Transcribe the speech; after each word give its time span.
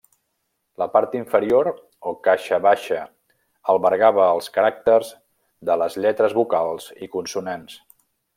La 0.81 0.85
part 0.93 1.11
inferior, 1.17 1.67
o 2.11 2.13
caixa 2.27 2.59
baixa 2.67 3.01
albergava 3.75 4.25
els 4.39 4.49
caràcters 4.57 5.13
de 5.71 5.77
les 5.83 5.99
lletres 6.07 6.37
vocals 6.41 6.91
i 7.09 7.13
consonants. 7.19 7.79